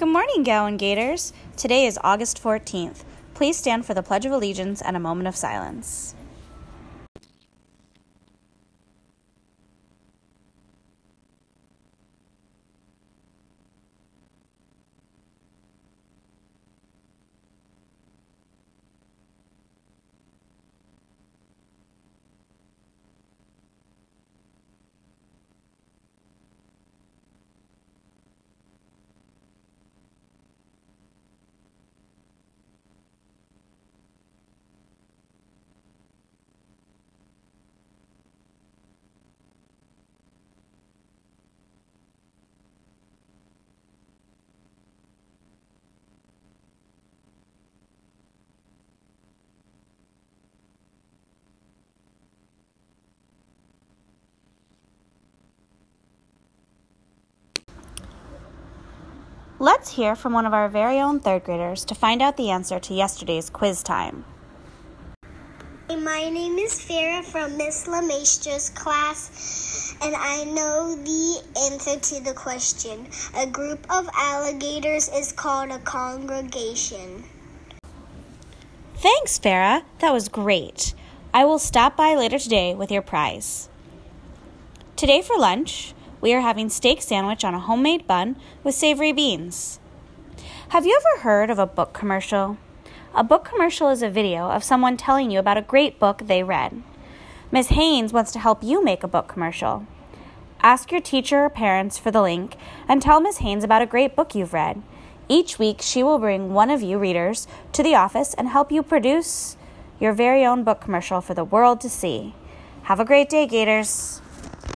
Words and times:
Good 0.00 0.08
morning, 0.08 0.44
Gowan 0.44 0.78
Gators. 0.78 1.34
Today 1.58 1.84
is 1.84 1.98
August 2.02 2.42
14th. 2.42 3.04
Please 3.34 3.58
stand 3.58 3.84
for 3.84 3.92
the 3.92 4.02
Pledge 4.02 4.24
of 4.24 4.32
Allegiance 4.32 4.80
and 4.80 4.96
a 4.96 4.98
moment 4.98 5.28
of 5.28 5.36
silence. 5.36 6.14
Let's 59.62 59.92
hear 59.92 60.16
from 60.16 60.32
one 60.32 60.46
of 60.46 60.54
our 60.54 60.70
very 60.70 60.98
own 61.00 61.20
third 61.20 61.44
graders 61.44 61.84
to 61.84 61.94
find 61.94 62.22
out 62.22 62.38
the 62.38 62.48
answer 62.48 62.80
to 62.80 62.94
yesterday's 62.94 63.50
quiz 63.50 63.82
time. 63.82 64.24
My 65.86 66.30
name 66.30 66.56
is 66.56 66.80
Farah 66.80 67.22
from 67.22 67.58
Miss 67.58 67.86
LeMaestre's 67.86 68.70
class, 68.70 69.94
and 70.00 70.16
I 70.16 70.44
know 70.44 70.96
the 70.96 71.42
answer 71.70 72.00
to 72.00 72.24
the 72.24 72.32
question. 72.32 73.06
A 73.36 73.46
group 73.46 73.84
of 73.90 74.08
alligators 74.16 75.10
is 75.10 75.30
called 75.30 75.70
a 75.72 75.78
congregation. 75.80 77.24
Thanks, 78.94 79.38
Farah. 79.38 79.82
That 79.98 80.14
was 80.14 80.30
great. 80.30 80.94
I 81.34 81.44
will 81.44 81.58
stop 81.58 81.98
by 81.98 82.14
later 82.14 82.38
today 82.38 82.74
with 82.74 82.90
your 82.90 83.02
prize. 83.02 83.68
Today 84.96 85.20
for 85.20 85.36
lunch, 85.36 85.92
we 86.20 86.34
are 86.34 86.40
having 86.40 86.68
steak 86.68 87.00
sandwich 87.00 87.44
on 87.44 87.54
a 87.54 87.60
homemade 87.60 88.06
bun 88.06 88.36
with 88.62 88.74
savory 88.74 89.12
beans. 89.12 89.80
Have 90.70 90.86
you 90.86 90.98
ever 91.00 91.22
heard 91.22 91.50
of 91.50 91.58
a 91.58 91.66
book 91.66 91.92
commercial? 91.92 92.58
A 93.14 93.24
book 93.24 93.44
commercial 93.44 93.88
is 93.88 94.02
a 94.02 94.10
video 94.10 94.50
of 94.50 94.62
someone 94.62 94.96
telling 94.96 95.30
you 95.30 95.38
about 95.38 95.56
a 95.56 95.62
great 95.62 95.98
book 95.98 96.22
they 96.26 96.42
read. 96.42 96.82
Ms. 97.50 97.68
Haynes 97.68 98.12
wants 98.12 98.30
to 98.32 98.38
help 98.38 98.62
you 98.62 98.84
make 98.84 99.02
a 99.02 99.08
book 99.08 99.26
commercial. 99.26 99.86
Ask 100.62 100.92
your 100.92 101.00
teacher 101.00 101.44
or 101.44 101.50
parents 101.50 101.98
for 101.98 102.10
the 102.10 102.22
link 102.22 102.54
and 102.86 103.02
tell 103.02 103.20
Ms. 103.20 103.38
Haynes 103.38 103.64
about 103.64 103.82
a 103.82 103.86
great 103.86 104.14
book 104.14 104.34
you've 104.34 104.52
read. 104.52 104.82
Each 105.28 105.58
week, 105.58 105.80
she 105.80 106.02
will 106.02 106.18
bring 106.18 106.52
one 106.52 106.70
of 106.70 106.82
you 106.82 106.98
readers 106.98 107.48
to 107.72 107.82
the 107.82 107.94
office 107.94 108.34
and 108.34 108.48
help 108.48 108.70
you 108.70 108.82
produce 108.82 109.56
your 109.98 110.12
very 110.12 110.44
own 110.44 110.64
book 110.64 110.80
commercial 110.80 111.20
for 111.20 111.34
the 111.34 111.44
world 111.44 111.80
to 111.80 111.88
see. 111.88 112.34
Have 112.84 113.00
a 113.00 113.04
great 113.04 113.28
day, 113.28 113.46
Gators. 113.46 114.20